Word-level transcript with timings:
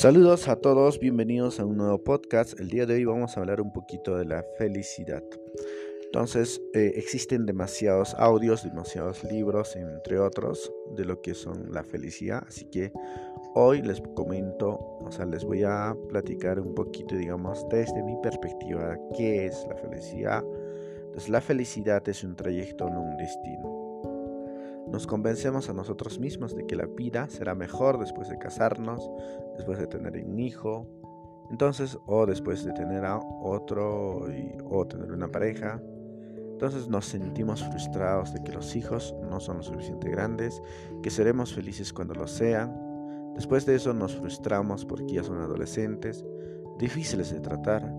Saludos 0.00 0.48
a 0.48 0.56
todos, 0.56 0.98
bienvenidos 0.98 1.60
a 1.60 1.66
un 1.66 1.76
nuevo 1.76 2.02
podcast. 2.02 2.58
El 2.58 2.70
día 2.70 2.86
de 2.86 2.94
hoy 2.94 3.04
vamos 3.04 3.36
a 3.36 3.40
hablar 3.40 3.60
un 3.60 3.70
poquito 3.70 4.16
de 4.16 4.24
la 4.24 4.42
felicidad. 4.56 5.22
Entonces, 6.06 6.58
eh, 6.72 6.92
existen 6.96 7.44
demasiados 7.44 8.14
audios, 8.14 8.64
demasiados 8.64 9.22
libros, 9.24 9.76
entre 9.76 10.18
otros, 10.18 10.72
de 10.96 11.04
lo 11.04 11.20
que 11.20 11.34
son 11.34 11.70
la 11.70 11.84
felicidad. 11.84 12.42
Así 12.48 12.64
que 12.70 12.94
hoy 13.54 13.82
les 13.82 14.00
comento, 14.14 14.70
o 14.70 15.12
sea, 15.12 15.26
les 15.26 15.44
voy 15.44 15.64
a 15.64 15.94
platicar 16.08 16.60
un 16.60 16.74
poquito, 16.74 17.14
digamos, 17.14 17.68
desde 17.68 18.02
mi 18.02 18.16
perspectiva, 18.22 18.96
qué 19.14 19.44
es 19.44 19.66
la 19.68 19.76
felicidad. 19.76 20.42
Entonces, 21.08 21.28
la 21.28 21.42
felicidad 21.42 22.08
es 22.08 22.24
un 22.24 22.36
trayecto, 22.36 22.88
no 22.88 23.02
un 23.02 23.18
destino. 23.18 23.79
Nos 24.90 25.06
convencemos 25.06 25.68
a 25.68 25.72
nosotros 25.72 26.18
mismos 26.18 26.54
de 26.54 26.66
que 26.66 26.76
la 26.76 26.86
vida 26.86 27.28
será 27.28 27.54
mejor 27.54 27.98
después 27.98 28.28
de 28.28 28.38
casarnos, 28.38 29.08
después 29.56 29.78
de 29.78 29.86
tener 29.86 30.24
un 30.24 30.38
hijo, 30.40 30.88
entonces, 31.50 31.98
o 32.06 32.26
después 32.26 32.64
de 32.64 32.72
tener 32.72 33.04
a 33.04 33.18
otro 33.18 34.26
o 34.68 34.86
tener 34.86 35.12
una 35.12 35.28
pareja. 35.28 35.82
Entonces 36.52 36.88
nos 36.88 37.06
sentimos 37.06 37.64
frustrados 37.64 38.32
de 38.32 38.42
que 38.42 38.52
los 38.52 38.76
hijos 38.76 39.14
no 39.28 39.40
son 39.40 39.58
lo 39.58 39.62
suficiente 39.62 40.10
grandes, 40.10 40.62
que 41.02 41.10
seremos 41.10 41.54
felices 41.54 41.92
cuando 41.92 42.14
lo 42.14 42.28
sean. 42.28 42.72
Después 43.34 43.66
de 43.66 43.74
eso 43.74 43.92
nos 43.94 44.14
frustramos 44.14 44.84
porque 44.84 45.14
ya 45.14 45.24
son 45.24 45.40
adolescentes, 45.40 46.24
difíciles 46.78 47.32
de 47.32 47.40
tratar. 47.40 47.92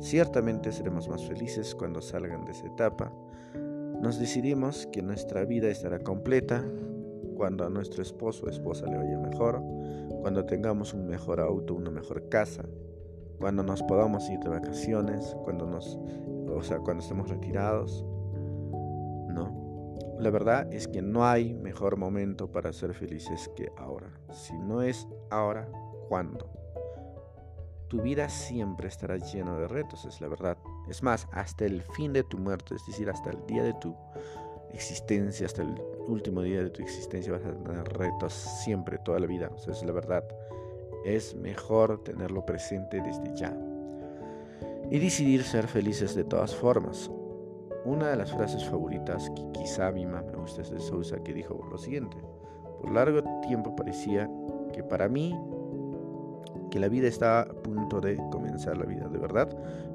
Ciertamente 0.00 0.72
seremos 0.72 1.08
más 1.08 1.26
felices 1.26 1.74
cuando 1.74 2.00
salgan 2.00 2.44
de 2.44 2.52
esa 2.52 2.66
etapa. 2.66 3.12
Nos 4.04 4.18
decidimos 4.18 4.86
que 4.92 5.00
nuestra 5.00 5.46
vida 5.46 5.68
estará 5.68 5.98
completa 5.98 6.62
cuando 7.38 7.64
a 7.64 7.70
nuestro 7.70 8.02
esposo 8.02 8.44
o 8.44 8.50
esposa 8.50 8.84
le 8.84 8.98
vaya 8.98 9.16
mejor, 9.16 9.62
cuando 10.20 10.44
tengamos 10.44 10.92
un 10.92 11.06
mejor 11.06 11.40
auto, 11.40 11.72
una 11.72 11.90
mejor 11.90 12.28
casa, 12.28 12.66
cuando 13.38 13.62
nos 13.62 13.82
podamos 13.84 14.28
ir 14.28 14.38
de 14.40 14.50
vacaciones, 14.50 15.34
cuando 15.42 15.64
nos, 15.64 15.98
o 16.54 16.62
sea, 16.62 16.80
cuando 16.80 17.02
estemos 17.02 17.30
retirados. 17.30 18.04
No. 19.30 19.96
La 20.18 20.28
verdad 20.28 20.70
es 20.70 20.86
que 20.86 21.00
no 21.00 21.24
hay 21.24 21.54
mejor 21.54 21.96
momento 21.96 22.52
para 22.52 22.74
ser 22.74 22.92
felices 22.92 23.50
que 23.56 23.72
ahora. 23.78 24.10
Si 24.32 24.52
no 24.58 24.82
es 24.82 25.08
ahora, 25.30 25.66
¿cuándo? 26.10 26.50
Tu 27.88 28.02
vida 28.02 28.28
siempre 28.28 28.86
estará 28.86 29.16
llena 29.16 29.58
de 29.58 29.66
retos, 29.66 30.04
es 30.04 30.20
la 30.20 30.28
verdad. 30.28 30.58
Es 30.88 31.02
más, 31.02 31.26
hasta 31.32 31.64
el 31.64 31.82
fin 31.82 32.12
de 32.12 32.22
tu 32.22 32.38
muerte, 32.38 32.74
es 32.74 32.86
decir, 32.86 33.08
hasta 33.08 33.30
el 33.30 33.44
día 33.46 33.62
de 33.62 33.74
tu 33.74 33.94
existencia, 34.72 35.46
hasta 35.46 35.62
el 35.62 35.74
último 36.08 36.42
día 36.42 36.62
de 36.62 36.70
tu 36.70 36.82
existencia 36.82 37.32
vas 37.32 37.44
a 37.44 37.52
tener 37.52 37.84
retos 37.94 38.32
siempre, 38.32 38.98
toda 38.98 39.18
la 39.20 39.26
vida. 39.26 39.50
O 39.54 39.58
sea, 39.58 39.72
es 39.72 39.82
la 39.82 39.92
verdad. 39.92 40.24
Es 41.04 41.34
mejor 41.34 42.02
tenerlo 42.02 42.44
presente 42.44 43.00
desde 43.00 43.34
ya. 43.36 43.56
Y 44.90 44.98
decidir 44.98 45.42
ser 45.44 45.66
felices 45.66 46.14
de 46.14 46.24
todas 46.24 46.54
formas. 46.54 47.10
Una 47.84 48.08
de 48.08 48.16
las 48.16 48.32
frases 48.32 48.64
favoritas 48.64 49.30
que 49.30 49.42
quizá 49.52 49.88
a 49.88 49.92
mí 49.92 50.06
más 50.06 50.24
me 50.26 50.36
gusta 50.36 50.62
es 50.62 50.70
de 50.70 50.80
Sousa 50.80 51.22
que 51.22 51.34
dijo 51.34 51.66
lo 51.70 51.78
siguiente. 51.78 52.16
Por 52.80 52.92
largo 52.92 53.22
tiempo 53.46 53.74
parecía 53.76 54.30
que 54.72 54.82
para 54.82 55.08
mí 55.08 55.38
que 56.74 56.80
la 56.80 56.88
vida 56.88 57.06
estaba 57.06 57.42
a 57.42 57.62
punto 57.62 58.00
de 58.00 58.16
comenzar 58.32 58.76
la 58.76 58.84
vida 58.84 59.06
de 59.06 59.16
verdad, 59.16 59.48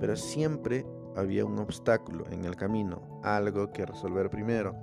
pero 0.00 0.16
siempre 0.16 0.86
había 1.14 1.44
un 1.44 1.58
obstáculo 1.58 2.24
en 2.30 2.46
el 2.46 2.56
camino, 2.56 3.20
algo 3.22 3.70
que 3.72 3.84
resolver 3.84 4.30
primero, 4.30 4.74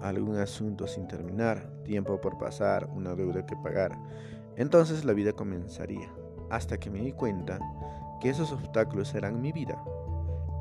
algún 0.00 0.38
asunto 0.38 0.86
sin 0.86 1.06
terminar, 1.06 1.70
tiempo 1.84 2.18
por 2.22 2.38
pasar, 2.38 2.88
una 2.94 3.14
deuda 3.14 3.44
que 3.44 3.54
pagar. 3.54 3.98
Entonces 4.56 5.04
la 5.04 5.12
vida 5.12 5.34
comenzaría, 5.34 6.08
hasta 6.48 6.78
que 6.78 6.88
me 6.88 7.02
di 7.02 7.12
cuenta 7.12 7.58
que 8.18 8.30
esos 8.30 8.50
obstáculos 8.50 9.14
eran 9.14 9.42
mi 9.42 9.52
vida. 9.52 9.78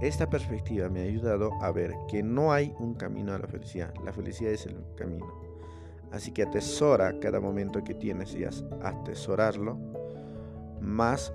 Esta 0.01 0.29
perspectiva 0.29 0.89
me 0.89 0.99
ha 0.99 1.03
ayudado 1.03 1.51
a 1.61 1.71
ver 1.71 1.95
que 2.09 2.21
no 2.21 2.51
hay 2.51 2.75
un 2.79 2.95
camino 2.95 3.33
a 3.33 3.39
la 3.39 3.47
felicidad, 3.47 3.93
la 4.03 4.11
felicidad 4.11 4.51
es 4.51 4.65
el 4.65 4.83
camino. 4.97 5.25
Así 6.11 6.33
que 6.33 6.43
atesora 6.43 7.17
cada 7.21 7.39
momento 7.39 7.81
que 7.81 7.93
tienes 7.93 8.35
y 8.35 8.43
atesorarlo 8.43 10.04
más 10.85 11.33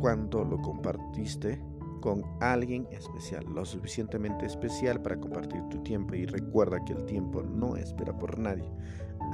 cuando 0.00 0.44
lo 0.44 0.60
compartiste 0.60 1.60
con 2.00 2.24
alguien 2.40 2.88
especial, 2.90 3.44
lo 3.54 3.64
suficientemente 3.64 4.44
especial 4.44 5.00
para 5.00 5.18
compartir 5.18 5.62
tu 5.70 5.82
tiempo 5.82 6.14
y 6.14 6.26
recuerda 6.26 6.84
que 6.84 6.92
el 6.92 7.06
tiempo 7.06 7.42
no 7.42 7.76
espera 7.76 8.12
por 8.18 8.38
nadie. 8.38 8.68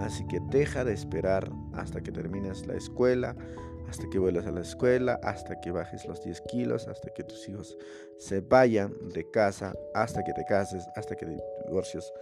Así 0.01 0.27
que 0.27 0.39
deja 0.51 0.85
de 0.85 0.93
esperar 0.93 1.51
hasta 1.73 2.03
que 2.03 2.13
termines 2.13 2.67
la 2.67 2.75
escuela, 2.75 3.35
hasta 3.89 4.09
que 4.11 4.19
vuelvas 4.19 4.47
a 4.47 4.53
la 4.53 4.61
escuela, 4.61 5.19
hasta 5.23 5.59
que 5.61 5.71
bajes 5.71 6.05
los 6.07 6.23
10 6.23 6.43
kilos, 6.43 6.87
hasta 6.87 7.11
que 7.15 7.25
tus 7.25 7.49
hijos 7.49 7.77
se 8.19 8.41
vayan 8.43 8.95
de 9.15 9.29
casa, 9.31 9.75
hasta 9.95 10.23
que 10.23 10.35
te 10.35 10.45
cases, 10.45 10.87
hasta 10.95 11.17
que 11.17 11.25
te 11.25 11.39
divorcios, 11.67 12.13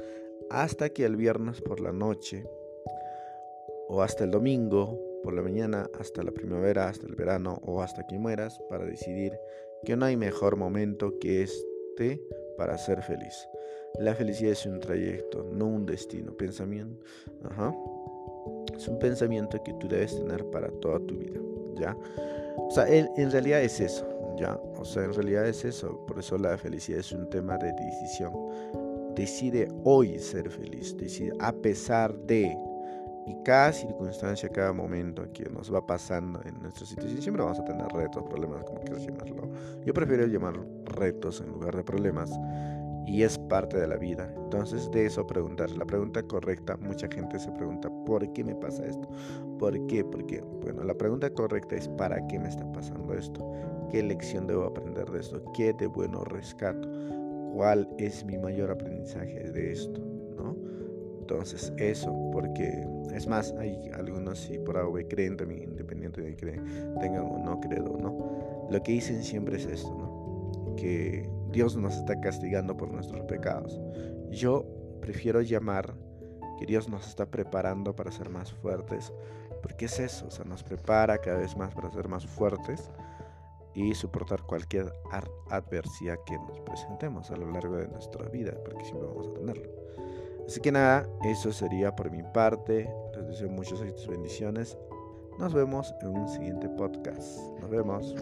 hasta 0.49 0.89
que 0.89 1.05
el 1.05 1.17
viernes 1.17 1.61
por 1.61 1.81
la 1.81 1.93
noche 1.93 2.49
o 3.89 4.01
hasta 4.01 4.25
el 4.25 4.31
domingo 4.31 5.06
por 5.27 5.35
la 5.35 5.43
mañana 5.43 5.91
hasta 5.99 6.23
la 6.23 6.31
primavera, 6.31 6.89
hasta 6.89 7.05
el 7.05 7.17
verano 7.17 7.61
o 7.65 7.83
hasta 7.83 8.07
que 8.07 8.17
mueras 8.17 8.61
para 8.71 8.85
decidir 8.85 9.37
que 9.85 9.97
no 9.97 10.07
hay 10.07 10.17
mejor 10.17 10.57
momento 10.57 11.19
que 11.19 11.43
este 11.43 12.23
para 12.57 12.79
ser 12.79 13.03
feliz. 13.03 13.49
La 13.99 14.15
felicidad 14.15 14.53
es 14.53 14.65
un 14.67 14.79
trayecto, 14.79 15.43
no 15.53 15.67
un 15.67 15.85
destino. 15.85 16.33
Pensamiento. 16.37 17.05
Es 18.77 18.87
un 18.87 19.01
pensamiento 19.01 19.61
que 19.65 19.73
tú 19.81 19.89
debes 19.89 20.17
tener 20.17 20.45
para 20.51 20.69
toda 20.81 21.01
tu 21.01 21.17
vida, 21.17 21.41
¿ya? 21.75 21.97
O 22.59 22.71
sea, 22.71 22.87
en, 22.89 23.31
realidad 23.33 23.63
es 23.63 23.81
eso, 23.81 24.07
¿ya? 24.39 24.55
O 24.79 24.85
sea, 24.85 25.07
en 25.07 25.13
realidad 25.13 25.49
es 25.49 25.65
eso. 25.65 26.07
Por 26.07 26.21
eso 26.21 26.39
la 26.39 26.57
felicidad 26.57 27.01
es 27.01 27.11
un 27.11 27.29
tema 27.31 27.59
de 27.59 27.73
decisión. 27.73 28.33
Decide 29.17 29.67
hoy 29.83 30.21
ser 30.21 30.49
feliz, 30.49 30.97
decide 30.97 31.33
a 31.41 31.53
pesar 31.53 32.17
de 32.17 32.57
y 33.27 33.35
cada 33.43 33.73
circunstancia, 33.73 34.49
cada 34.49 34.73
momento 34.73 35.31
que 35.33 35.51
nos 35.51 35.73
va 35.73 35.85
pasando 35.85 36.41
en 36.45 36.63
nuestra 36.63 36.87
situación, 36.87 37.21
siempre 37.21 37.43
vamos 37.43 37.59
a 37.59 37.65
tener 37.65 37.87
retos, 37.89 38.23
problemas, 38.23 38.65
como 38.65 38.81
quieras 38.81 39.05
llamarlo. 39.05 39.49
Yo 39.85 39.93
prefiero 39.93 40.27
llamar 40.27 40.55
retos 40.85 41.41
en 41.41 41.49
lugar 41.49 41.77
de 41.77 41.83
problemas. 41.83 42.31
Y 43.09 43.23
es 43.23 43.39
parte 43.39 43.79
de 43.79 43.87
la 43.87 43.97
vida. 43.97 44.29
Entonces, 44.37 44.91
de 44.91 45.07
eso 45.07 45.25
preguntar. 45.29 45.71
La 45.71 45.85
pregunta 45.85 46.25
correcta, 46.25 46.77
mucha 46.77 47.07
gente 47.09 47.39
se 47.39 47.53
pregunta, 47.53 47.89
¿por 48.05 48.33
qué 48.33 48.43
me 48.43 48.57
pasa 48.57 48.85
esto? 48.85 49.09
¿Por 49.61 49.87
qué? 49.87 50.05
Porque, 50.05 50.43
bueno, 50.61 50.83
la 50.83 50.95
pregunta 50.95 51.31
correcta 51.31 51.77
es, 51.77 51.87
¿para 51.87 52.27
qué 52.27 52.41
me 52.41 52.49
está 52.49 52.71
pasando 52.73 53.15
esto? 53.15 53.49
¿Qué 53.93 54.03
lección 54.03 54.49
debo 54.49 54.65
aprender 54.65 55.09
de 55.09 55.21
esto? 55.21 55.41
¿Qué 55.55 55.73
de 55.73 55.87
bueno 55.87 56.25
rescato? 56.25 56.89
¿Cuál 57.55 57.89
es 57.99 58.25
mi 58.25 58.39
mayor 58.39 58.73
aprendizaje 58.73 59.53
de 59.53 59.71
esto? 59.71 60.01
¿No? 60.37 60.57
Entonces, 61.21 61.73
eso, 61.79 62.13
porque 62.33 62.85
es 63.17 63.27
más, 63.27 63.55
hay 63.59 63.91
algunos 63.95 64.39
si 64.39 64.59
por 64.59 64.77
algo 64.77 64.99
creen 65.09 65.39
también, 65.39 65.63
independiente 65.63 66.21
de 66.21 66.37
que 66.37 66.53
tengan 67.01 67.25
o 67.25 67.39
no 67.39 67.59
credo, 67.61 67.97
¿no? 67.97 68.69
Lo 68.71 68.83
que 68.83 68.93
dicen 68.93 69.23
siempre 69.25 69.57
es 69.57 69.65
esto, 69.65 69.89
¿no? 69.89 70.75
Que 70.77 71.27
Dios 71.51 71.77
nos 71.77 71.97
está 71.97 72.21
castigando 72.21 72.77
por 72.77 72.91
nuestros 72.91 73.23
pecados. 73.23 73.81
Yo 74.31 74.67
prefiero 75.01 75.41
llamar 75.41 75.95
que 76.59 76.67
Dios 76.67 76.91
nos 76.91 77.09
está 77.09 77.25
preparando 77.25 77.97
para 77.97 78.13
ser 78.13 78.29
más 78.29 78.53
fuertes, 78.53 79.13
porque 79.63 79.87
es 79.87 79.99
eso, 79.99 80.27
o 80.27 80.31
sea, 80.31 80.45
nos 80.45 80.63
prepara 80.63 81.19
cada 81.19 81.39
vez 81.39 81.57
más 81.57 81.75
para 81.75 81.91
ser 81.91 82.09
más 82.09 82.27
fuertes 82.27 82.91
y 83.75 83.95
soportar 83.95 84.43
cualquier 84.43 84.93
adversidad 85.49 86.19
que 86.27 86.39
nos 86.39 86.61
presentemos 86.61 87.31
a 87.31 87.37
lo 87.37 87.51
largo 87.51 87.77
de 87.77 87.89
nuestra 87.89 88.29
vida, 88.29 88.53
porque 88.63 88.85
siempre 88.85 89.09
vamos 89.09 89.29
a 89.29 89.35
tenerlo. 89.35 89.71
Así 90.47 90.61
que 90.61 90.71
nada, 90.71 91.09
eso 91.25 91.53
sería 91.53 91.95
por 91.95 92.11
mi 92.11 92.23
parte. 92.23 92.89
Les 93.17 93.27
deseo 93.27 93.49
muchas 93.49 93.81
bendiciones. 94.07 94.79
Nos 95.39 95.53
vemos 95.53 95.95
en 96.01 96.09
un 96.09 96.29
siguiente 96.29 96.69
podcast. 96.69 97.39
Nos 97.61 97.71
vemos. 97.71 98.15